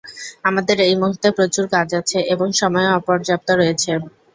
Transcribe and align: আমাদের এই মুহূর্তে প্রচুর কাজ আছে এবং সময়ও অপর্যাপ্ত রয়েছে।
আমাদের 0.45 0.77
এই 0.85 0.95
মুহূর্তে 0.95 1.27
প্রচুর 1.37 1.65
কাজ 1.73 1.89
আছে 1.99 2.17
এবং 2.33 2.47
সময়ও 2.61 2.95
অপর্যাপ্ত 2.99 3.47
রয়েছে। 3.53 3.91